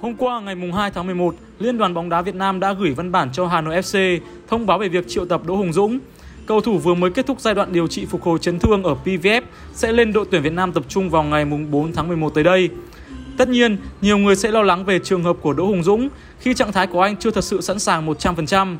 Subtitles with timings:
[0.00, 3.12] Hôm qua ngày 2 tháng 11, Liên đoàn bóng đá Việt Nam đã gửi văn
[3.12, 5.98] bản cho Hà Nội FC thông báo về việc triệu tập Đỗ Hùng Dũng.
[6.46, 8.96] Cầu thủ vừa mới kết thúc giai đoạn điều trị phục hồi chấn thương ở
[9.04, 9.42] PVF
[9.72, 12.68] sẽ lên đội tuyển Việt Nam tập trung vào ngày 4 tháng 11 tới đây.
[13.36, 16.08] Tất nhiên, nhiều người sẽ lo lắng về trường hợp của Đỗ Hùng Dũng
[16.40, 18.76] khi trạng thái của anh chưa thật sự sẵn sàng 100%.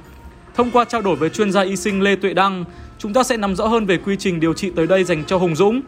[0.55, 2.65] Thông qua trao đổi với chuyên gia y sinh Lê Tuệ Đăng,
[2.99, 5.39] chúng ta sẽ nắm rõ hơn về quy trình điều trị tới đây dành cho
[5.39, 5.81] Hùng Dũng.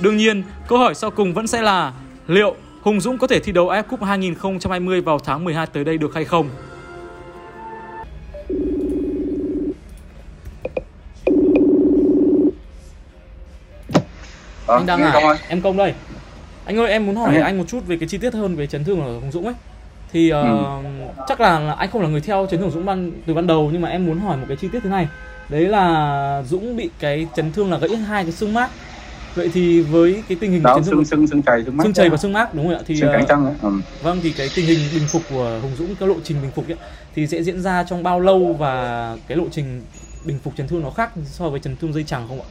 [0.00, 1.92] Đương nhiên, câu hỏi sau cùng vẫn sẽ là
[2.26, 5.98] liệu Hùng Dũng có thể thi đấu AF Cup 2020 vào tháng 12 tới đây
[5.98, 6.48] được hay không?
[14.66, 15.94] Ờ, anh Đăng nghe à, Công em Công đây.
[16.64, 17.42] Anh ơi, em muốn hỏi Anh ơi.
[17.42, 19.54] anh một chút về cái chi tiết hơn về chấn thương ở Hùng Dũng ấy.
[20.12, 20.82] Thì ờ, Ừ.
[21.28, 23.82] chắc là, anh không là người theo chấn thương Dũng ban từ ban đầu nhưng
[23.82, 25.08] mà em muốn hỏi một cái chi tiết thế này.
[25.48, 28.70] Đấy là Dũng bị cái chấn thương là gãy hai cái xương mác.
[29.34, 32.08] Vậy thì với cái tình hình đó xương xương xương chày xương mắt xương chày
[32.10, 32.80] và xương mác đúng không ạ?
[32.86, 33.52] Thì xương ờ, cẳng chân á.
[33.62, 33.70] ừ.
[34.02, 36.68] Vâng thì cái tình hình bình phục của Hùng Dũng cái lộ trình bình phục
[36.68, 36.76] ấy,
[37.14, 39.82] thì sẽ diễn ra trong bao lâu và cái lộ trình
[40.24, 42.46] bình phục chấn thương nó khác so với chấn thương dây chằng không ạ?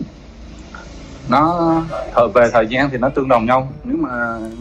[1.30, 1.84] nó
[2.16, 4.10] thời về thời gian thì nó tương đồng nhau nếu mà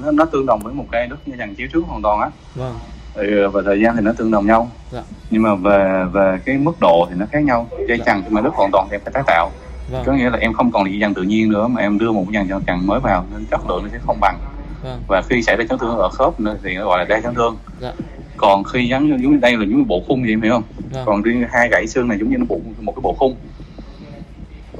[0.05, 2.31] nó, nó tương đồng với một cây đứt như dàn chiếu trước hoàn toàn á
[2.55, 2.75] Vâng.
[3.15, 5.03] thì về thời gian thì nó tương đồng nhau Dạ.
[5.31, 8.05] nhưng mà về về cái mức độ thì nó khác nhau dây Dạ.
[8.07, 9.51] chằng thì mà đứt hoàn toàn thì phải tái tạo
[9.91, 10.03] Vâng.
[10.07, 12.13] có nghĩa là em không còn là dây chằng tự nhiên nữa mà em đưa
[12.13, 14.39] một cái dàn chằng mới vào nên chất lượng nó sẽ không bằng
[14.83, 15.01] Vâng.
[15.07, 17.35] và khi xảy ra chấn thương ở khớp nữa thì nó gọi là đa chấn
[17.35, 17.93] thương Dạ.
[18.37, 21.03] còn khi như giống đây là giống như bộ khung vậy em hiểu không Vâng.
[21.07, 23.37] còn riêng hai gãy xương này giống như nó bộ một cái bộ khung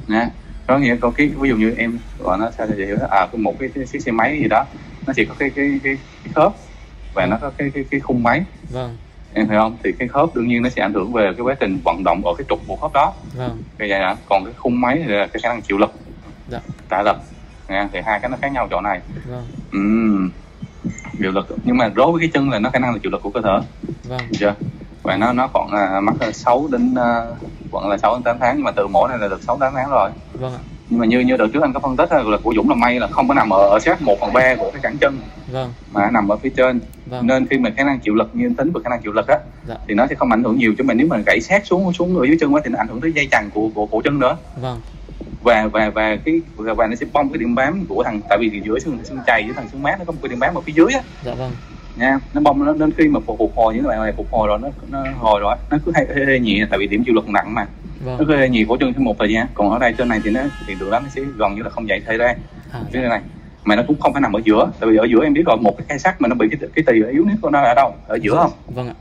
[0.09, 0.29] nè
[0.67, 2.67] có nghĩa có cái ví dụ như em gọi nó sao
[3.01, 3.07] đó?
[3.11, 4.65] à một cái, cái xe máy gì đó
[5.07, 6.53] nó chỉ có cái cái cái, cái khớp
[7.15, 8.97] và nó có cái cái cái khung máy Vâng.
[9.35, 11.55] Em hiểu không thì cái khớp đương nhiên nó sẽ ảnh hưởng về cái quá
[11.61, 13.63] trình vận động ở cái trục của khớp đó Vâng.
[13.79, 15.91] cái vậy đó còn cái khung máy thì là cái khả năng chịu lực
[16.51, 16.61] Dạ.
[16.89, 17.17] tạ lực
[17.69, 19.01] Nha, thì hai cái nó khác nhau chỗ này
[19.31, 19.45] Vâng.
[19.73, 20.31] Ừm.
[21.19, 23.23] chịu lực nhưng mà đối với cái chân là nó khả năng là chịu lực
[23.23, 23.67] của cơ thể
[24.09, 24.21] Vâng.
[24.33, 24.55] Chưa
[25.03, 27.37] và nó nó còn là mắc là 6 đến uh,
[27.71, 29.73] vẫn là 6 đến 8 tháng nhưng mà từ mổ này là được 6 8
[29.77, 30.59] tháng rồi Vâng ạ.
[30.91, 33.01] nhưng mà như như đợt trước anh có phân tích là của Dũng là may
[33.01, 35.19] là không có nằm ở, ở sát 1 phần 3 của cái cẳng chân
[35.53, 35.73] Vâng.
[35.93, 37.27] mà nó nằm ở phía trên Vâng.
[37.27, 39.39] nên khi mà khả năng chịu lực như tính về khả năng chịu lực á
[39.69, 39.75] Dạ.
[39.89, 42.19] thì nó sẽ không ảnh hưởng nhiều chứ mà nếu mà gãy sát xuống xuống
[42.19, 44.19] ở dưới chân quá thì nó ảnh hưởng tới dây chằng của của cổ chân
[44.19, 44.81] nữa Vâng.
[45.43, 48.61] và và và cái và nó sẽ bong cái điểm bám của thằng tại vì
[48.65, 50.61] giữa xương xương chày với thằng xương mát nó có một cái điểm bám ở
[50.61, 51.53] phía dưới á Dạ vâng.
[51.97, 54.49] nha nó bong nó đến khi mà phục phục hồi những bạn này phục hồi
[54.49, 57.15] rồi nó nó hồi rồi nó cứ hay hơi, hơi nhẹ tại vì điểm chịu
[57.15, 57.67] lực nặng mà
[58.05, 58.27] nó Vâng.
[58.29, 60.31] cứ hơi nhẹ cổ chân trong một thời gian còn ở đây trên này thì
[60.31, 62.35] nó thì đường đó nó sẽ gần như là không dậy thay ra
[62.73, 63.21] À, cái này
[63.65, 64.71] mà nó cũng không phải nằm ở giữa.
[64.81, 66.71] Tại vì ở giữa em biết rồi một cái cây sắt mà nó bị cái
[66.75, 67.95] cái tỳ yếu nhất của nó ở đâu?
[68.07, 68.53] Ở giữa không?
[68.75, 68.95] Vâng ạ.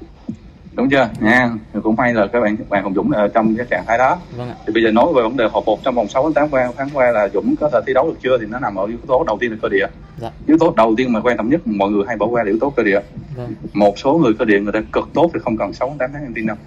[0.73, 1.09] đúng chưa?
[1.19, 1.49] Nha.
[1.73, 4.17] Thì cũng may là các bạn bạn Hồng Dũng ở trong cái trạng thái đó.
[4.37, 4.55] Vâng ạ.
[4.67, 6.71] thì bây giờ nói về vấn đề hồi phục trong vòng 6 đến 8 qua
[6.77, 8.37] tháng qua là Dũng có thể thi đấu được chưa?
[8.37, 9.85] Thì nó nằm ở yếu tố đầu tiên là cơ địa.
[10.21, 10.31] Dạ.
[10.47, 12.59] yếu tố đầu tiên mà quan trọng nhất mọi người hay bỏ qua là yếu
[12.61, 12.99] tố cơ địa.
[13.35, 13.53] Vâng.
[13.73, 16.09] một số người cơ địa người ta cực tốt thì không cần 6 đến 8
[16.13, 16.57] tháng em tin đâu.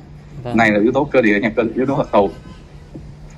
[0.42, 0.56] Vâng.
[0.56, 2.30] này là yếu tố cơ địa nha cơ yếu tố đặc thù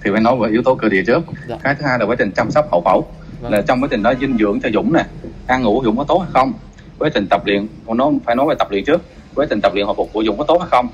[0.04, 1.20] thì phải nói về yếu tố cơ địa trước.
[1.48, 1.56] Dạ.
[1.62, 3.06] cái thứ hai là quá trình chăm sóc hậu phẫu
[3.44, 3.52] Vâng.
[3.52, 5.04] là trong quá trình đó dinh dưỡng cho Dũng nè
[5.46, 6.52] ăn ngủ Dũng có tốt hay không?
[6.98, 9.02] Quá trình tập luyện còn nó phải nói về tập luyện trước.
[9.34, 10.88] Quá trình tập luyện hồi phục của Dũng có tốt hay không?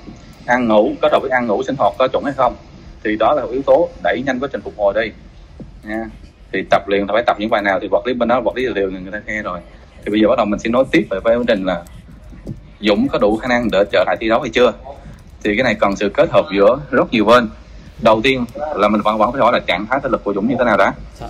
[0.46, 2.54] Ăn ngủ kết hợp với ăn ngủ sinh hoạt có chuẩn hay không?
[3.04, 5.12] Thì đó là yếu tố đẩy nhanh quá trình phục hồi đi.
[5.84, 6.10] Nha.
[6.52, 8.66] Thì tập luyện phải tập những bài nào thì vật lý bên đó vật lý
[8.74, 9.60] đều người ta nghe rồi.
[10.04, 11.82] Thì bây giờ bắt đầu mình sẽ nói tiếp về quá trình là
[12.80, 14.72] Dũng có đủ khả năng để trở lại thi đấu hay chưa?
[15.44, 17.48] Thì cái này cần sự kết hợp giữa rất nhiều bên.
[18.02, 18.44] Đầu tiên
[18.74, 20.64] là mình vẫn vẫn phải hỏi là trạng thái thể lực của Dũng như thế
[20.64, 20.92] nào đã?
[21.20, 21.26] Dạ.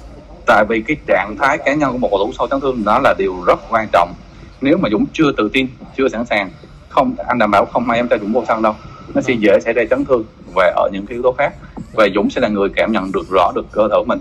[0.51, 3.01] Tại vì cái trạng thái cá nhân của một cầu thủ sau chấn thương đó
[3.05, 4.15] là điều rất quan trọng.
[4.61, 5.67] Nếu mà Dũng chưa tự tin
[5.97, 6.51] chưa sẵn sàng
[6.89, 8.75] không anh đảm bảo không ai em cho Dũng vô sân đâu
[9.15, 10.25] nó sẽ dễ xảy ra chấn thương
[10.55, 11.55] và ở những cái yếu tố khác.
[11.95, 14.19] Và Dũng sẽ là người cảm nhận được rõ được cơ thể của mình.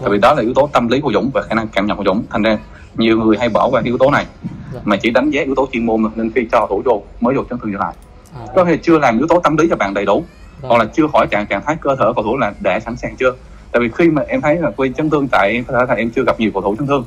[0.00, 1.96] Tại vì đó là yếu tố tâm lý của Dũng và khả năng cảm nhận
[1.96, 2.22] của Dũng.
[2.30, 2.58] Thành ra
[2.96, 4.26] nhiều người hay bỏ qua yếu tố này
[4.74, 4.80] Dạ.
[4.84, 7.44] mà chỉ đánh giá yếu tố chuyên môn nên khi cho thủ vô mới vô
[7.50, 7.94] chấn thương trở lại
[8.34, 10.24] À, có thể chưa làm yếu tố tâm lý cho bạn đầy đủ
[10.60, 10.70] Vâng.
[10.70, 13.16] hoặc là chưa hỏi trạng trạng thái cơ thể cầu thủ là đã sẵn sàng
[13.16, 13.32] chưa
[13.72, 16.10] tại vì khi mà em thấy là quên chấn thương tại có thể là em
[16.10, 17.04] chưa gặp nhiều cầu thủ chấn thương.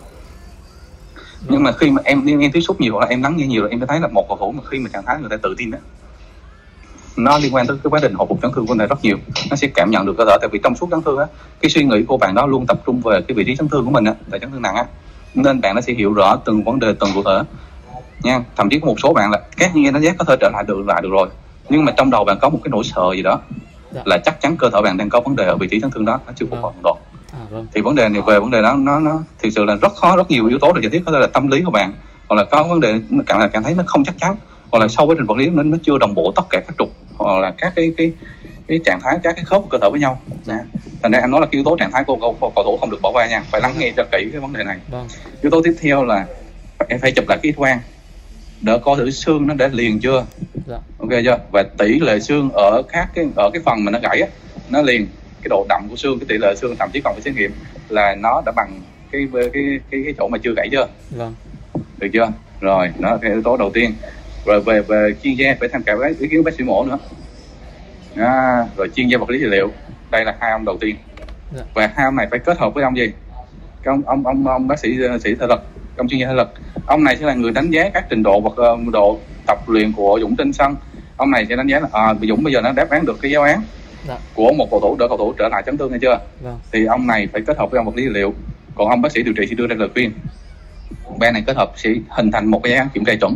[1.49, 3.47] Nhưng mà khi mà em em, em tiếp xúc nhiều hoặc là em lắng nghe
[3.47, 5.29] nhiều là em sẽ thấy là một cầu thủ mà khi mà trạng thái người
[5.29, 5.77] ta tự tin đó
[7.17, 9.17] nó liên quan tới cái quá trình hồi phục chấn thương của người rất nhiều.
[9.49, 11.25] Nó sẽ cảm nhận được cơ thể tại vì trong suốt chấn thương á
[11.61, 13.85] cái suy nghĩ của bạn đó luôn tập trung về cái vị trí chấn thương
[13.85, 14.85] của mình á tại chấn thương nặng á.
[15.35, 17.41] Nên bạn nó sẽ hiểu rõ từng vấn đề từng cụ thể.
[18.23, 20.49] Nha thậm chí có một số bạn là các nghe đánh giá có thể trở
[20.53, 21.27] lại được lại được rồi.
[21.69, 23.39] Nhưng mà trong đầu bạn có một cái nỗi sợ gì đó
[23.95, 24.01] Dạ.
[24.05, 26.05] là chắc chắn cơ thể bạn đang có vấn đề ở vị trí chấn thương
[26.05, 26.97] đó nó chưa phục hồi hoàn toàn
[27.49, 27.67] vâng.
[27.73, 30.17] thì vấn đề này về vấn đề đó nó nó thực sự là rất khó
[30.17, 31.93] rất nhiều yếu tố để giải thích có thể là tâm lý của bạn
[32.27, 34.35] hoặc là có vấn đề cảm là cảm thấy nó không chắc chắn
[34.71, 36.75] hoặc là sau quá trình vật lý nó nó chưa đồng bộ tất cả các
[36.77, 38.11] trục hoặc là các cái cái
[38.67, 40.59] cái trạng thái các cái khớp của cơ thể với nhau Dạ.
[41.03, 42.99] thành ra anh nói là cái yếu tố trạng thái của cầu, thủ không được
[43.01, 45.07] bỏ qua nha phải lắng nghe cho kỹ cái vấn đề này Vâng.
[45.41, 46.25] yếu tố tiếp theo là
[46.89, 47.79] em phải chụp lại cái X quang
[48.61, 50.25] đỡ coi thử xương nó đã liền chưa
[50.67, 50.77] dạ.
[50.99, 51.37] Ok chưa?
[51.51, 54.27] Và tỷ lệ xương ở các cái ở cái phần mà nó gãy á
[54.69, 55.07] nó liền.
[55.41, 57.51] Cái độ đậm của xương cái tỷ lệ xương thậm chí còn phải xét nghiệm
[57.89, 58.81] là nó đã bằng
[59.11, 59.49] cái cái
[59.91, 60.87] cái cái chỗ mà chưa gãy chưa?
[61.11, 61.33] Vâng.
[61.97, 62.31] Được chưa?
[62.61, 63.93] Rồi là cái yếu tố đầu tiên.
[64.45, 66.97] Rồi về về chuyên gia phải tham khảo cái ý kiến bác sĩ mổ nữa.
[68.15, 69.71] À, rồi chuyên gia vật lý trị liệu.
[70.11, 70.95] Đây là hai ông đầu tiên.
[71.55, 71.63] Dạ.
[71.73, 73.11] và hai ông này phải kết hợp với ông gì?
[73.83, 75.61] Cái ông ông ông, ông bác sĩ sĩ thể lực
[75.97, 76.47] ông chuyên gia thể lực.
[76.85, 79.91] Ông này sẽ là người đánh giá các trình độ vật ờ, độ tập luyện
[79.93, 80.75] của Dũng trên sân.
[81.17, 83.31] Ông này sẽ đánh giá là à, Dũng bây giờ nó đáp án được cái
[83.31, 83.61] giáo án
[84.07, 84.17] Dạ.
[84.33, 86.17] của một cầu thủ đỡ cầu thủ trở lại chấn thương hay chưa?
[86.41, 86.59] Vâng.
[86.71, 88.33] Thì ông này phải kết hợp với ông vật lý liệu.
[88.75, 90.11] Còn ông bác sĩ điều trị sẽ đưa ra lời khuyên.
[91.19, 93.35] Bên này kết hợp sẽ hình thành một cái giáo án kiểm tra chuẩn.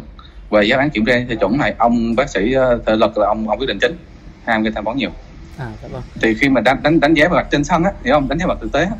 [0.49, 3.49] Về giáo án kiểm tra chuẩn này ông bác sĩ ờ, thể lực là ông
[3.49, 3.95] ông quyết định chính.
[4.45, 5.09] Ông cái tham vấn nhiều.
[5.57, 6.01] À dạ vâng.
[6.21, 8.39] Thì khi mà đánh đánh đánh giá về mặt trên sân á hiểu không đánh
[8.39, 8.91] giá mặt thực tế á,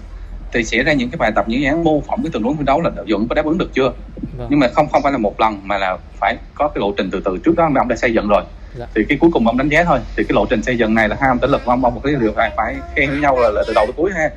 [0.53, 2.63] thì sẽ ra những cái bài tập những án mô phỏng cái tình huống thi
[2.65, 3.93] đấu là Dũng có đáp ứng được chưa
[4.39, 4.47] vâng.
[4.51, 7.09] Nhưng mà không không phải là một lần mà là phải có cái lộ trình
[7.11, 7.37] từ từ.
[7.45, 8.43] Trước đó mà ông đã xây dựng rồi.
[8.75, 8.85] Dạ.
[8.95, 9.99] thì cái cuối cùng ông đánh giá thôi.
[10.15, 11.95] Thì cái lộ trình xây dựng này là hai ông thể lực của ông ông
[11.95, 14.29] một cái điều phải phải khen với nhau là, là từ đầu tới cuối ha.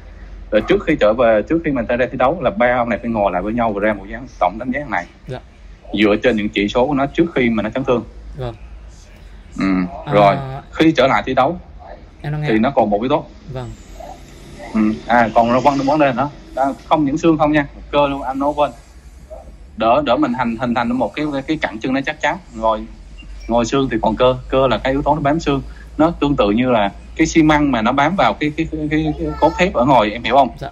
[0.50, 2.98] Rồi trước khi trở về trước khi mình ra thi đấu là ba ông này
[2.98, 5.06] phải ngồi lại với nhau và ra một dáng tổng đánh giá này.
[5.28, 5.38] Dạ.
[5.98, 8.04] dựa trên những chỉ số của nó trước khi mà nó chấn thương.
[8.38, 8.54] Vâng.
[9.58, 9.66] Ừ.
[10.06, 10.12] À.
[10.12, 10.36] rồi
[10.72, 11.58] khi trở lại thi đấu
[12.22, 13.24] thì nó còn một yếu tố.
[13.52, 13.70] Vâng.
[14.74, 14.80] Ừ.
[15.06, 16.30] à còn vấn vấn đề đó,
[16.84, 18.70] không những xương không nha cơ luôn anh nói quên
[19.76, 22.36] đỡ đỡ mình hành hình thành một cái cái cẳng chân nó chắc chắn.
[22.54, 22.86] Ngồi
[23.48, 25.62] ngồi xương thì còn cơ cơ là cái yếu tố nó bám xương.
[25.98, 28.88] Nó tương tự như là cái xi măng mà nó bám vào cái cái cái,
[28.90, 30.48] cái, cái cốt thép ở ngồi em hiểu không?
[30.58, 30.70] Dạ.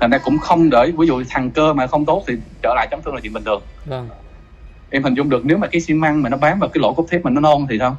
[0.00, 2.88] thành ra cũng không để ví dụ thằng cơ mà không tốt thì trở lại
[2.90, 3.62] chấn thương là chuyện bình thường.
[3.86, 4.08] Vâng.
[4.90, 6.92] Em hình dung được nếu mà cái xi măng mà nó bám vào cái lỗ
[6.92, 7.96] cốt thép mà nó non thì sao?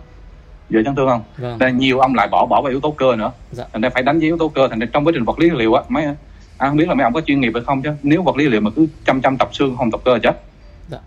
[0.70, 1.24] Giờ chấn thương không?
[1.38, 1.58] Vâng.
[1.60, 3.32] Nên nhiều ông lại bỏ bỏ vào yếu tố cơ nữa.
[3.52, 3.64] Dạ.
[3.74, 5.50] thành ra phải đánh giá yếu tố cơ thành ra trong quá trình vật lý
[5.50, 6.06] liệu á mấy
[6.58, 7.90] à, không biết là mấy ông có chuyên nghiệp hay không chứ.
[8.04, 10.42] Nếu vật lý liệu mà cứ chăm chăm tập xương không tập cơ là chết.
[10.92, 10.98] Dạ.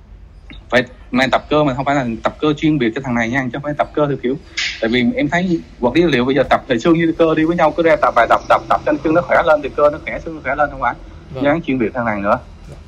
[0.71, 3.31] phải mà tập cơ mà không phải là tập cơ chuyên biệt cho thằng này
[3.31, 4.37] nha chứ không phải tập cơ theo kiểu.
[4.81, 7.45] Tại vì em thấy vật lý liệu bây giờ tập thì xương như cơ đi
[7.45, 9.69] với nhau cứ ra tập bài tập tập tập cho xương nó khỏe lên thì
[9.77, 10.95] cơ nó khỏe xương nó khỏe lên không phải.
[11.35, 11.45] Vâng.
[11.45, 12.39] Dáng chuyên biệt thằng này nữa.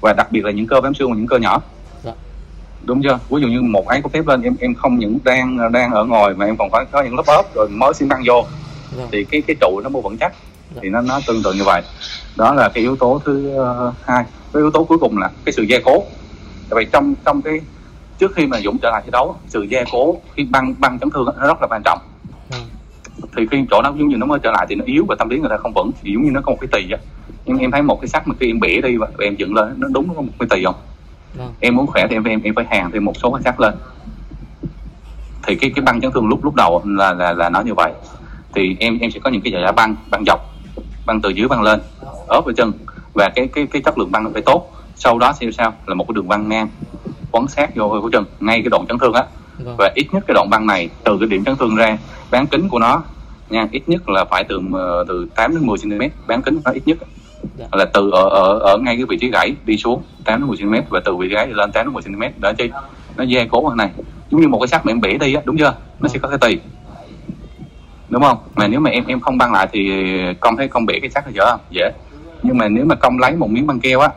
[0.00, 1.62] Và đặc biệt là những cơ bám xương và những cơ nhỏ.
[2.04, 2.12] Dạ.
[2.84, 3.18] đúng chưa?
[3.30, 6.04] Ví dụ như một ấy có phép lên em em không những đang đang ở
[6.04, 8.46] ngồi mà em còn có có những lớp ốp rồi mới xi măng vô.
[8.96, 9.08] Vâng.
[9.12, 10.32] Thì cái cái trụ nó mua vững chắc.
[10.32, 10.47] Dạ.
[10.82, 11.82] Thì nó nó tương tự như vậy.
[12.36, 14.24] Đó là cái yếu tố thứ ờ, hai.
[14.52, 16.04] Cái yếu tố cuối cùng là cái sự gia cố.
[16.70, 17.60] Tại vì trong trong cái
[18.18, 21.10] trước khi mà dũng trở lại thi đấu sự gia cố khi băng băng chấn
[21.10, 21.98] thương nó rất là quan trọng.
[22.50, 22.60] Vâng
[23.36, 25.28] thì khi chỗ nó giống như nó mới trở lại thì nó yếu và tâm
[25.28, 25.90] lý người ta không vững.
[26.02, 26.98] Thì giống như nó có một cái tỳ á.
[27.46, 29.74] Nhưng em thấy một cái sắt mà khi em bẻ đi và em dựng lên
[29.76, 30.74] nó đúng nó có một cái tỳ không?
[31.34, 33.60] Vâng em muốn khỏe thì em em, em phải hàng thêm một số cái sắt
[33.60, 33.74] lên.
[35.42, 37.92] Thì cái cái băng chấn thương lúc lúc đầu là là là nó như vậy.
[38.54, 40.57] Thì em em sẽ có những cái giải băng băng dọc
[41.08, 41.80] băng từ dưới băng lên
[42.28, 42.72] ốp ở chân.
[43.14, 44.72] Và cái cái cái chất lượng băng nó phải tốt.
[44.96, 45.74] Sau đó sẽ sao?
[45.86, 46.68] Là một cái đường băng ngang
[47.32, 49.24] quấn sát vô của chân ngay cái đoạn chấn thương á.
[49.64, 49.74] Vâng.
[49.78, 51.98] Và ít nhất cái đoạn băng này từ cái điểm chấn thương ra
[52.30, 53.02] bán kính của nó
[53.50, 56.70] nha ít nhất là phải từ ờ, từ 8 đến 10 cm bán kính nó
[56.70, 56.98] ít nhất
[57.58, 57.66] Dạ.
[57.72, 60.56] là từ ở ở ở ngay cái vị trí gãy đi xuống 8 đến 10
[60.56, 62.70] cm và từ vị trí gãy lên 8 đến 10 cm để chi
[63.16, 63.90] nó gia cố hơn này.
[64.30, 65.74] Giống như một cái sắt mà em bẻ đi á đúng chưa?
[66.00, 66.58] Nó sẽ có cái tỳ
[68.08, 68.38] đúng không?
[68.54, 69.90] Mà nếu mà em em không băng lại thì
[70.40, 71.60] công thấy công bẻ cái sắt là dễ không?
[71.70, 71.90] Dễ.
[72.42, 74.08] Nhưng mà nếu mà công lấy một miếng băng keo á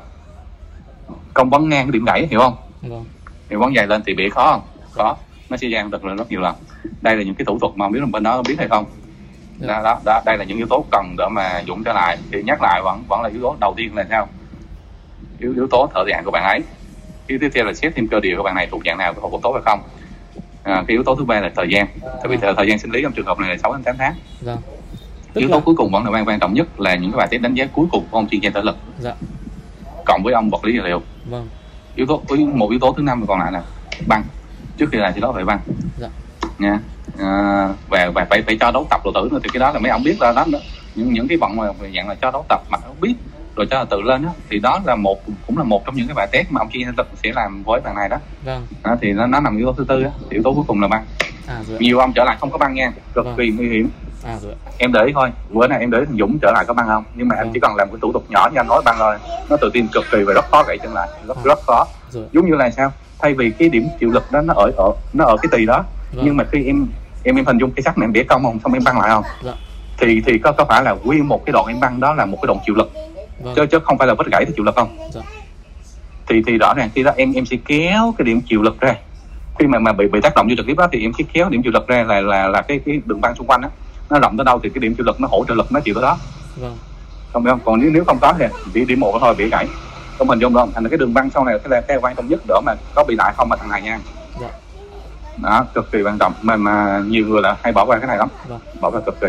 [1.34, 2.56] công bắn ngang cái điểm gãy hiểu không?
[2.82, 3.06] Vâng.
[3.50, 4.62] Thì bắn dày lên thì bẻ khó không?
[4.92, 5.18] Khó.
[5.50, 6.56] Nó sẽ gian được lên rất nhiều lần.
[7.02, 8.68] Đây là những cái thủ thuật mà không biết là bên đó có biết hay
[8.68, 8.86] không.
[9.60, 9.68] Dạ.
[9.68, 12.18] đó, đó, đó đây là những yếu tố cần để mà dũng trở lại.
[12.32, 14.28] Thì nhắc lại vẫn vẫn là yếu tố đầu tiên là sao?
[15.40, 16.60] Yếu yếu tố thợ dạng của bạn ấy.
[17.28, 19.30] Yếu tiếp theo là xét thêm cơ địa của bạn này thuộc dạng nào có
[19.32, 19.80] phục tốt hay không
[20.64, 21.88] à, cái yếu tố thứ ba là thời gian.
[22.02, 23.96] Tại vì thời, thời gian sinh lý trong trường hợp này là 6 đến 8
[23.98, 24.14] tháng.
[24.42, 24.58] Vâng
[25.34, 27.18] tức yếu là tố cuối cùng vẫn là quan quan trọng nhất là những cái
[27.18, 28.78] bài test đánh giá cuối cùng của ông chuyên gia thể lực.
[29.00, 29.14] Dạ.
[30.06, 31.02] Cộng với ông vật lý trị liệu.
[31.30, 31.48] Vâng.
[31.96, 32.22] Yếu tố
[32.54, 33.64] một yếu tố thứ năm còn lại là
[34.08, 34.24] băng.
[34.78, 35.60] Trước khi làm thì đó phải băng.
[35.98, 36.08] Dạ.
[36.60, 36.80] nha.
[37.20, 39.80] À, và và phải phải cho đấu tập độ tử nữa thì cái đó là
[39.80, 40.60] mấy ông biết ra đó nữa.
[40.96, 43.14] Những những cái vận mà dạng là cho đấu tập mà không biết
[43.62, 46.16] rồi cho tự lên đó, thì đó là một cũng là một trong những cái
[46.16, 46.88] bài test mà ông chuyên
[47.24, 48.68] sẽ làm với bạn này đó, vâng.
[48.84, 50.82] Đó thì nó, nó nằm yếu tố thứ tư á thì yếu tố cuối cùng
[50.82, 51.06] là băng.
[51.48, 53.36] À rồi nhiều ông trở lại không có băng nha cực Vâng.
[53.38, 53.90] kỳ nguy hiểm.
[54.26, 56.66] À rồi em để ý thôi bữa nay em để ý thằng Dũng trở lại
[56.68, 57.04] có băng không?
[57.16, 57.54] Nhưng mà em Vâng.
[57.54, 59.16] chỉ cần làm cái thủ tục nhỏ như anh nói băng thôi.
[59.50, 61.44] Nó tự tin cực kỳ và rất khó gãy chân lại rất Vâng.
[61.46, 61.88] rất khó.
[62.12, 62.92] Rồi giống như là sao?
[63.20, 65.84] Thay vì cái điểm chịu lực đó nó ở ở nó ở cái tỳ đó
[66.14, 66.26] Vâng.
[66.26, 66.88] nhưng mà khi em
[67.24, 69.10] em em hình dung cái sắt này em bẻ cong không xong em băng lại
[69.10, 69.24] không?
[69.44, 69.52] Dạ.
[70.00, 72.38] thì thì có có phải là nguyên một cái đoạn em băng đó là một
[72.42, 72.92] cái đoạn chịu lực
[73.44, 73.56] vâng.
[73.56, 74.98] Chứ chứ không phải là vết gãy thì chịu lực không?
[75.14, 75.22] Dạ.
[76.28, 78.96] thì thì rõ ràng khi đó em em sẽ kéo cái điểm chịu lực ra.
[79.60, 81.50] Khi mà mà bị bị tác động vô trực tiếp đó thì em sẽ kéo
[81.50, 83.70] điểm chịu lực ra là là là cái cái đường băng xung quanh đó
[84.10, 85.96] nó rộng tới đâu thì cái điểm chịu lực nó hỗ trợ lực nó chịu
[85.96, 86.18] tới đó.
[86.62, 86.78] Vâng.
[87.34, 87.60] Không không?
[87.66, 89.68] Còn nếu nếu không có thì bị điểm một thôi bị gãy.
[90.18, 90.72] Không hình dung không?
[90.74, 93.04] Thành cái đường băng sau này cái là cái quan trọng nhất đỡ mà có
[93.04, 94.00] bị lại không mà thằng này nha.
[94.42, 94.50] Dạ.
[95.38, 96.34] đó cực kỳ quan trọng.
[96.42, 98.30] Mà mà nhiều người là hay bỏ qua cái này lắm.
[98.48, 98.60] Vâng.
[98.82, 99.28] bỏ qua cực kỳ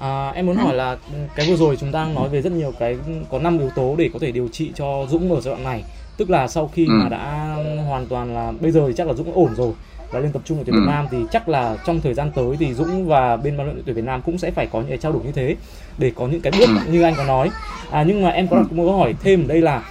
[0.00, 0.96] À, em muốn hỏi là
[1.36, 2.96] cái vừa rồi chúng ta đang nói về rất nhiều cái
[3.30, 5.84] có 5 yếu tố để có thể điều trị cho Dũng ở giai đoạn này.
[6.16, 6.90] Tức là sau khi Ừ.
[6.92, 7.54] mà đã
[7.88, 9.72] hoàn toàn là bây giờ thì chắc là Dũng ổn rồi
[10.12, 10.80] và lên tập trung ở tuyển Ừ.
[10.80, 13.82] Việt Nam thì chắc là trong thời gian tới thì Dũng và bên ban luyện
[13.86, 15.56] tuyển Việt Nam cũng sẽ phải có những cái trao đổi như thế
[15.98, 16.92] để có những cái bước Ừ.
[16.92, 17.50] như anh có nói.
[17.90, 19.82] À nhưng mà em có đặt một câu hỏi thêm ở đây là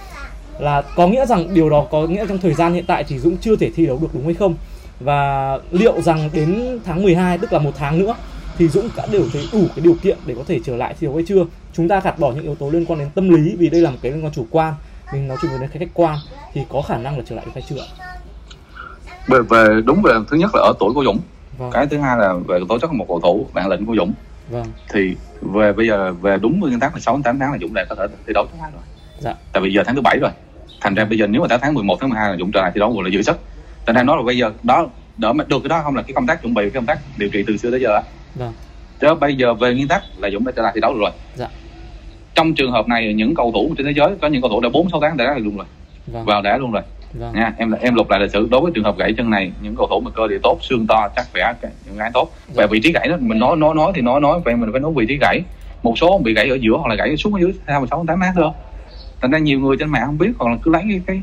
[0.58, 3.36] là có nghĩa rằng điều đó có nghĩa trong thời gian hiện tại thì Dũng
[3.36, 4.54] chưa thể thi đấu được đúng hay không?
[5.00, 8.14] Và liệu rằng đến tháng 12 tức là một tháng nữa
[8.58, 11.06] thì Dũng đã đều thấy đủ cái điều kiện để có thể trở lại thi
[11.06, 11.44] đấu hay chưa?
[11.72, 13.90] Chúng ta gạt bỏ những yếu tố liên quan đến tâm lý vì đây là
[13.90, 14.74] một cái liên quan chủ quan,
[15.12, 16.18] mình nói chuyện về cái khách quan
[16.52, 17.84] thì có khả năng là trở lại được hay chưa?
[19.28, 21.18] về, về đúng về thứ nhất là ở tuổi của Dũng
[21.58, 23.96] Vâng, cái thứ hai là về tố chất của một cầu thủ bản lĩnh của
[23.96, 24.12] Dũng
[24.50, 27.74] vâng, thì về bây giờ về đúng nguyên tắc là 6 8 tháng là Dũng
[27.74, 28.82] đã có thể thi đấu thứ hai rồi
[29.20, 29.34] Dạ.
[29.52, 30.30] tại vì giờ tháng thứ bảy rồi
[30.80, 32.70] thành ra bây giờ nếu mà tới tháng 11 tháng 12 là Dũng trở lại
[32.74, 33.38] thi đấu gọi là giữ sức
[33.86, 36.12] thành ra nói là bây giờ đó đỡ mà được cái đó không là cái
[36.14, 38.00] công tác chuẩn bị cái công tác điều trị từ xưa tới giờ.
[38.34, 38.52] Vâng,
[39.00, 41.10] chứ bây giờ về nguyên tắc là Dũng đã trở lại thi đấu được rồi.
[41.34, 41.48] Dạ.
[42.34, 44.68] trong trường hợp này những cầu thủ trên thế giới có những cầu thủ đã
[44.68, 45.66] 4 6 tháng đã luôn rồi.
[46.06, 46.82] Vâng, vào đá luôn rồi.
[47.12, 48.48] Vâng, nha em em lục lại lịch sử.
[48.50, 50.86] Đối với trường hợp gãy chân này những cầu thủ mà cơ địa tốt xương
[50.86, 51.54] to chắc khỏe
[51.86, 52.30] những cái tốt.
[52.48, 52.54] Dạ.
[52.62, 54.80] về vị trí gãy đó mình nói nói nói thì nói nói vậy mình phải
[54.80, 55.40] nói vị trí gãy.
[55.82, 58.04] Một số bị gãy ở giữa hoặc là gãy xuống ở dưới hai mươi sáu
[58.08, 58.50] tám mát thôi.
[59.20, 61.22] Thành ra nhiều người trên mạng không biết hoặc là cứ lấy cái cái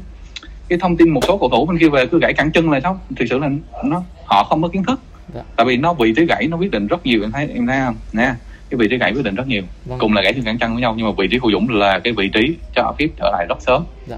[0.70, 2.80] cái thông tin một số cầu thủ bên kia về cứ gãy cẳng chân là
[2.80, 3.50] sao thực sự là
[3.84, 5.00] nó họ không có kiến thức
[5.36, 5.42] Dạ.
[5.56, 7.80] tại vì nó vị trí gãy nó quyết định rất nhiều em thấy em thấy
[7.86, 7.96] không?
[8.14, 8.34] Nè
[8.70, 9.64] cái vị trí gãy quyết định rất nhiều.
[9.86, 11.70] Vâng, cùng là gãy xương cẳng chân với nhau nhưng mà vị trí của Dũng
[11.70, 13.86] là cái vị trí cho Phip trở lại rất sớm.
[14.08, 14.18] Dạ.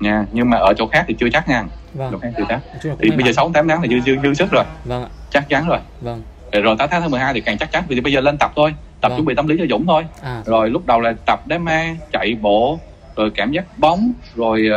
[0.00, 1.64] nha nhưng mà ở chỗ khác thì chưa chắc nha.
[1.94, 2.08] Vâng.
[2.12, 2.60] chỗ khác chưa chắc.
[3.00, 3.32] Thì bây giờ.
[3.32, 4.64] 6 8 tháng là dư dư dư sức rồi.
[4.84, 5.78] Vâng ạ, chắc chắn rồi.
[6.00, 6.22] Vâng,
[6.52, 7.84] rồi, rồi tới tháng thứ 12 thì càng chắc chắn.
[7.88, 8.74] Vì bây giờ lên tập thôi.
[9.00, 9.18] Tập Vâng.
[9.18, 10.06] chuẩn bị tâm lý cho Dũng thôi.
[10.22, 12.78] À, rồi lúc đầu là tập đá ma chạy bộ
[13.16, 14.68] rồi cảm giác bóng rồi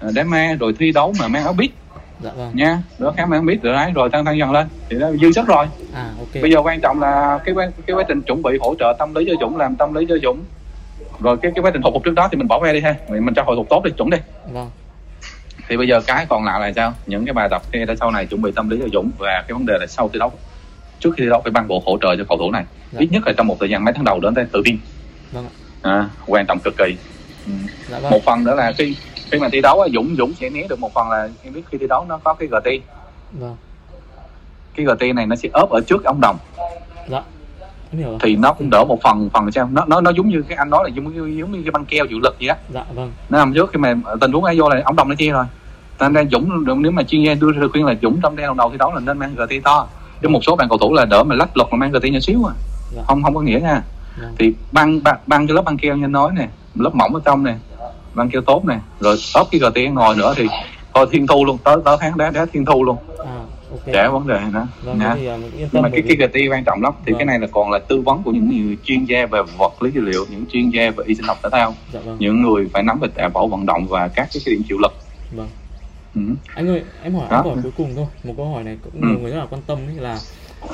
[0.00, 1.70] ờ, đá ma rồi thi đấu mà mang áo biết
[2.20, 4.66] dạ vâng, nha đó khám áo biết rồi đấy rồi tăng tăng dần lên.
[4.88, 5.66] Thì đó dư sức rồi.
[5.94, 8.74] À ok, bây giờ quan trọng là cái quá cái quá trình chuẩn bị hỗ
[8.78, 10.44] trợ tâm lý cho Dũng làm tâm lý cho Dũng.
[11.20, 12.94] Rồi cái cái quá trình hồi phục trước đó thì mình bỏ qua đi ha.
[13.08, 14.18] Mình, mình cho hồi phục tốt đi Dũng đi.
[14.52, 14.70] Vâng,
[15.68, 16.92] thì bây giờ cái còn lại là sao?
[17.06, 19.44] Những cái bài tập kia để sau này chuẩn bị tâm lý cho Dũng và
[19.48, 20.32] cái vấn đề là sau thi đấu.
[21.00, 22.64] Trước khi thi đấu phải ban bộ hỗ trợ cho cầu thủ này.
[22.92, 22.98] Dạ.
[23.00, 24.78] ít nhất là trong một thời gian mấy tháng đầu đến tự tin.
[25.32, 25.46] Vâng
[25.82, 26.96] à, quan trọng cực kỳ.
[27.90, 28.96] Dạ vâng, một phần nữa là khi
[29.30, 31.78] khi mà thi đấu Dũng Dũng sẽ né được một phần là em biết khi
[31.78, 32.68] thi đấu nó có cái GT
[33.32, 33.56] vâng,
[34.74, 36.38] cái GT này nó sẽ ốp ở trước ống đồng.
[37.08, 37.22] Dạ,
[38.20, 40.70] thì nó cũng đỡ một phần phần sao nó nó nó giống như cái anh
[40.70, 42.56] nói là giống như giống như cái băng keo chịu lực vậy á.
[42.74, 45.14] Dạ vâng, nó nằm trước khi mà tình huống ấy vô là ống đồng nó
[45.14, 45.44] chia rồi.
[45.98, 48.70] Thành ra Dũng nếu mà chuyên gia đưa ra khuyên là Dũng trong đeo đầu
[48.70, 49.88] thi đấu là nên mang GT to.
[50.22, 52.20] Chứ một số bạn cầu thủ là đỡ mà lách luật mà mang GT nhỏ
[52.20, 52.54] xíu à.
[52.96, 53.02] Dạ.
[53.06, 53.82] không không có nghĩa nha.
[54.20, 56.48] Vâng, thì băng băng, băng cái lớp băng keo như nói nè
[56.78, 57.54] lớp mỏng ở trong nè
[58.14, 60.46] băng keo tốt nè rồi ốp cái GT ngồi nữa thì
[60.94, 63.32] thôi thiên thu luôn tới tới tháng đá đá thiên thu luôn à
[63.70, 65.14] ok, trẻ vấn đề nữa vâng, nha.
[65.14, 67.18] thì à, yên nhưng mà cái cái GT quan trọng lắm thì Vâng.
[67.18, 69.90] cái này là còn là tư vấn của những người chuyên gia về vật lý
[69.90, 72.68] trị liệu những chuyên gia về y sinh học thể thao dạ vâng, những người
[72.72, 74.92] phải nắm về tạ bảo vận động và các cái, cái điểm chịu lực
[75.36, 75.48] vâng.
[76.14, 76.20] ừ.
[76.54, 79.08] anh ơi em hỏi anh hỏi cuối cùng thôi một câu hỏi này cũng Ừ.
[79.08, 80.18] nhiều người rất là quan tâm ấy là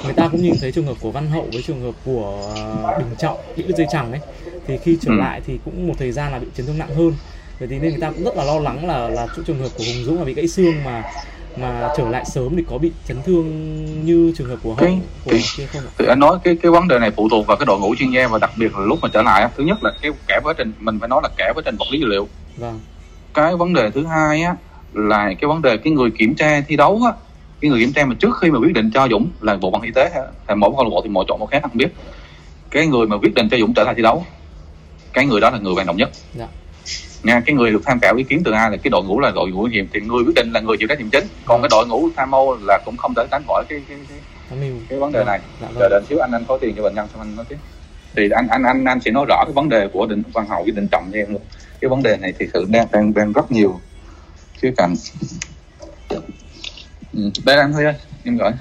[0.05, 2.99] người ta cũng nhìn thấy trường hợp của văn hậu với trường hợp của ờ,
[2.99, 4.21] đình trọng bị đứt dây chằng ấy.
[4.67, 5.17] Thì khi trở Ừ.
[5.19, 7.13] lại thì cũng một thời gian là bị chấn thương nặng hơn.
[7.59, 9.69] Vậy thì nên người ta cũng rất là lo lắng là là chỗ trường hợp
[9.79, 11.03] của hùng dũng là bị gãy xương mà
[11.57, 13.47] mà trở lại sớm thì có bị chấn thương
[14.07, 14.89] như trường hợp của hậu
[15.25, 15.91] của cái- kia không ạ?
[15.99, 18.11] thì anh nói cái cái vấn đề này phụ thuộc vào cái đội ngũ chuyên
[18.11, 20.55] gia và đặc biệt là lúc mà trở lại thứ nhất là cái cả quá
[20.59, 22.29] trình mình phải nói là cả quá trình vật lý trị liệu.
[22.57, 22.81] Vâng.
[23.35, 24.57] Cái vấn đề thứ hai á
[24.95, 27.13] là cái vấn đề cái người kiểm tra thi đấu á
[27.62, 29.83] cái người kiểm tra mà trước khi mà quyết định cho Dũng là bộ phận
[29.83, 31.88] y tế ha, hay mỗi câu lạc bộ thì mỗi chọn một khác không biết.
[32.71, 34.25] Cái người mà quyết định cho Dũng trở lại thi đấu
[35.12, 36.11] cái người đó là người quan trọng nhất.
[36.35, 36.47] Dạ.
[37.23, 39.31] nha cái người được tham khảo ý kiến từ ai là cái đội ngũ là
[39.35, 41.25] đội ngũ nhiệm thì người quyết định là người chịu trách nhiệm chính.
[41.45, 43.99] Còn cái đội ngũ tham mưu là cũng không thể tránh khỏi cái cái,
[44.50, 45.40] cái, cái vấn đề này.
[45.61, 47.45] Dạ chờ vâng đến xíu anh anh có tiền cho bệnh nhân xong anh nói
[47.49, 47.57] tiếp.
[48.16, 50.62] Thì anh anh anh anh sẽ nói rõ cái vấn đề của định văn hậu
[50.62, 51.42] với định trọng cho em luôn
[51.81, 53.81] cái vấn đề này thì sự đang đang đang rất nhiều
[54.54, 54.95] khía cạnh
[57.12, 57.31] ừ.
[57.47, 58.52] là anh thôi ơi em gọi.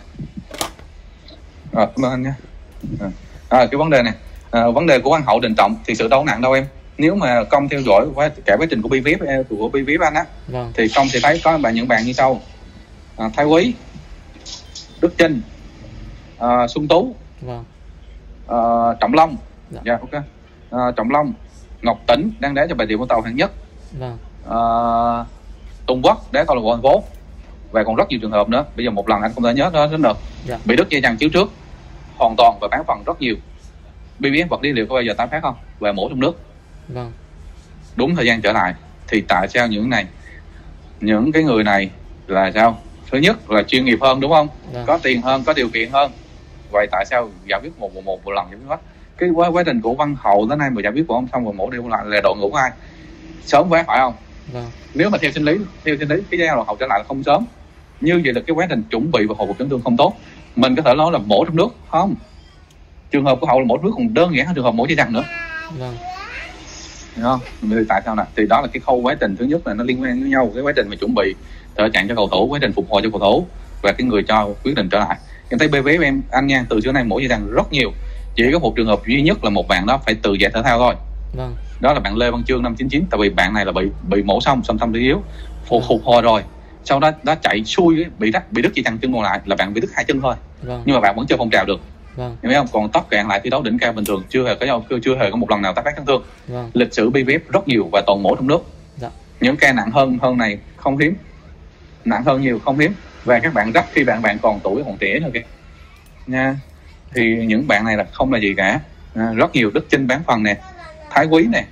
[1.72, 2.36] Rồi cảm ơn anh nha.
[3.00, 3.08] À,
[3.50, 4.14] à, cái vấn đề này
[4.52, 6.66] à, vấn đề của văn hậu định trọng thì sự đâu có nặng đâu em?
[6.98, 10.14] Nếu mà công theo dõi quá cả quá trình của BVF eh, của BVF anh
[10.14, 10.72] á vâng.
[10.76, 12.42] thì công sẽ thấy có bạn những bạn như sau.
[13.18, 13.74] À, Thái Quý
[15.02, 15.42] Đức Trinh
[16.38, 17.64] à, Xuân Tú vâng.
[18.48, 18.58] à,
[19.00, 19.38] Trọng Long.
[19.72, 19.82] Dạ.
[19.86, 20.24] dạ ok.
[20.72, 21.34] À, Trọng Long
[21.82, 23.52] Ngọc Tĩnh đang đá cho bài điểm của tàu hạng nhất.
[24.00, 24.18] Vâng.
[24.50, 24.60] À,
[25.86, 27.04] Tùng Quốc đá câu lạc bộ thành phố
[27.72, 28.66] và còn rất nhiều trường hợp nữa.
[28.76, 30.58] Bây giờ một lần anh không thể nhớ nó đến được Dạ.
[30.66, 31.52] bị đứt dây chằng chiếu trước.
[32.18, 33.36] Hoàn toàn và bán phần rất nhiều.
[34.20, 35.56] BBS vật lý liệu có bao giờ tái phát không?
[35.80, 36.40] Và mổ trong nước.
[36.88, 37.12] Vâng.
[37.96, 38.74] Đúng thời gian trở lại.
[39.08, 40.06] Thì tại sao những này?
[41.02, 41.90] Những cái người này
[42.28, 42.78] là sao?
[43.12, 44.48] Thứ nhất là chuyên nghiệp hơn đúng không?
[44.74, 44.84] Vâng.
[44.88, 46.12] có tiền hơn có điều kiện hơn.
[46.72, 48.78] Vậy tại sao giải quyết một một một, một lần giải quyết hết
[49.18, 51.44] cái quá, quá trình của văn hậu tới nay mà giải quyết của ông xong
[51.46, 52.72] rồi mổ đi lại là đội ngũ của ai?
[53.46, 54.14] Sớm quá phải không?
[54.54, 54.66] Vâng.
[54.94, 57.06] nếu mà theo sinh lý theo sinh lý cái giai đoạn hậu trở lại là
[57.08, 57.46] không sớm
[58.02, 60.14] như vậy là cái quá trình chuẩn bị và hồi phục chấn thương không tốt
[60.56, 62.16] mình có thể nói là mổ trong nước không
[63.12, 64.96] trường hợp của hậu là mổ nước còn đơn giản hơn trường hợp mổ dây
[64.98, 65.24] chằng nữa
[65.80, 65.96] Vâng.
[67.22, 67.40] Không?
[67.62, 68.24] Thì tại sao nè?
[68.36, 70.52] Thì đó là cái khâu quá trình thứ nhất là nó liên quan với nhau
[70.54, 71.36] cái quá trình mà chuẩn bị
[71.78, 73.46] trở trạng cho cầu thủ, quá trình phục hồi cho cầu thủ
[73.82, 75.18] và cái người cho quyết định trở lại.
[75.50, 77.92] Em thấy BVF em anh nha, từ trước nay mỗi dây đằng rất nhiều.
[78.36, 80.62] Chỉ có một trường hợp duy nhất là một bạn đó phải từ giải thể
[80.64, 80.96] thao thôi.
[81.34, 81.56] Vâng.
[81.82, 84.24] Đó là bạn Lê Văn Chương năm 99 tại vì bạn này là bị bị
[84.24, 85.22] mổ xong xong tâm lý yếu,
[85.66, 86.44] phục phục hồi rồi.
[86.84, 89.56] Sau đó đó chạy xuôi bị đứt bị đứt dây chằng chân còn lại là
[89.56, 90.36] bạn bị đứt hai chân thôi.
[90.62, 90.84] Vâng.
[90.86, 91.80] Nhưng mà bạn vẫn chơi phong trào được.
[92.16, 92.38] Vâng.
[92.44, 92.68] Hiểu không?
[92.72, 95.16] Còn tất cả lại thi đấu đỉnh cao bình thường chưa hề có nhau chưa
[95.18, 96.70] hề có một lần nào tái phát chấn thương Vâng.
[96.74, 98.60] lịch sử BVF rất nhiều và toàn mổ trong nước
[98.98, 99.10] Dạ.
[99.40, 101.16] những ca nặng hơn hơn này không hiếm
[102.06, 102.94] nặng hơn nhiều không hiếm
[103.26, 105.42] và các bạn rất khi bạn bạn còn tuổi còn trẻ nữa kìa
[106.28, 106.56] nha
[107.16, 108.80] thì những bạn này là không là gì cả
[109.16, 110.58] à, rất nhiều đức chinh bán phần nè
[111.10, 111.66] thái quý nè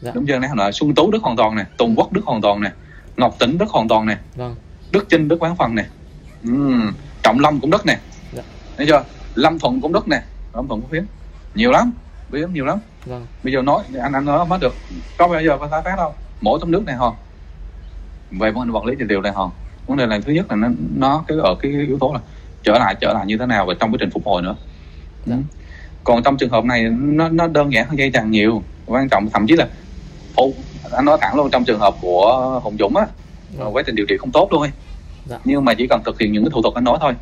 [0.00, 0.10] Dạ.
[0.14, 2.60] đúng chưa nè là xuân tú đức hoàn toàn nè tùng quốc đức hoàn toàn
[2.60, 2.70] nè
[3.16, 4.18] ngọc tĩnh đức hoàn toàn nè.
[4.36, 4.56] Vâng.
[4.92, 5.84] đức chinh đức bán phần nè.
[6.42, 6.92] Ừm,
[7.22, 7.98] trọng lâm cũng đất nè.
[8.32, 8.42] Dạ.
[8.76, 9.04] thấy chưa?
[9.34, 10.22] Lâm thuận cũng đất nè.
[10.54, 11.06] Lâm thuận cũng hiếm
[11.54, 11.92] nhiều lắm
[12.32, 12.78] hiếm nhiều lắm.
[13.06, 13.26] Vâng.
[13.42, 14.74] bây giờ nói anh anh nói mất được.
[15.18, 16.14] Có bao giờ có tái phát đâu.
[16.40, 17.14] Mỗi trong nước này hòn
[18.30, 19.50] về vấn đề vật lý thì đều này hòn
[19.86, 22.20] vấn đề là thứ nhất là nó nó cái ở cái yếu tố là
[22.62, 24.56] trở lại trở lại như thế nào và trong quá trình phục hồi nữa.
[25.26, 25.36] Dạ.
[26.04, 28.62] Còn trong trường hợp này nó nó đơn giản hơn dây chằng nhiều.
[28.86, 29.68] Quan trọng thậm chí là
[30.34, 30.50] Ồ,
[30.92, 33.06] anh nói thẳng luôn trong trường hợp của hùng dũng á
[33.58, 33.74] Vâng.
[33.76, 34.70] quá trình điều trị không tốt luôn ấy.
[35.26, 35.38] Dạ.
[35.44, 37.12] nhưng mà chỉ cần thực hiện những cái thủ thuật anh nói thôi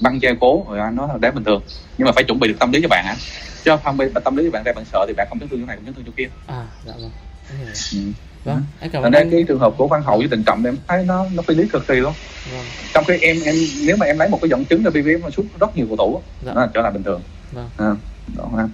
[0.00, 1.62] băng che cố rồi anh nói là đá bình thường
[1.98, 3.16] nhưng mà phải chuẩn bị được tâm lý cho bạn hả
[3.64, 5.60] chứ không bị tâm lý cho bạn ra bạn sợ thì bạn không chấn thương
[5.60, 7.10] chỗ này cũng chấn thương chỗ kia À, dạ vâng.
[7.50, 7.98] Em ừ.
[8.44, 9.30] Vâng, anh cảm Thành ơn anh.
[9.30, 11.68] cái trường hợp của Văn Hậu với Tình Trọng em thấy nó nó phi lý
[11.72, 12.12] cực kỳ luôn.
[12.52, 12.64] Vâng.
[12.94, 13.54] Trong khi em em
[13.86, 15.96] nếu mà em lấy một cái dẫn chứng là BVF mà sút rất nhiều cầu
[15.96, 16.52] thủ Dạ.
[16.54, 17.20] nó trở lại bình thường.
[17.52, 17.68] Vâng.
[17.78, 17.90] À,
[18.36, 18.68] đó ha.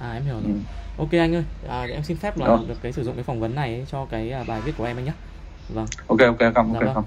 [0.00, 0.42] À em hiểu rồi.
[0.44, 0.50] Ừ.
[0.96, 3.54] Ok anh ơi, à, em xin phép là được cái sử dụng cái phỏng vấn
[3.54, 5.12] này cho cái à, bài viết của em anh nhé.
[5.68, 5.90] Vâng.
[6.06, 6.94] Ok ok không Dạ ok vâng.
[6.94, 7.00] không.